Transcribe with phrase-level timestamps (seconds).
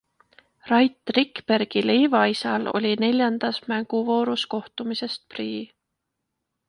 [0.69, 5.61] Rait Rikbergi leivaisal oli neljandas mänguvoorus kohtumisest prii.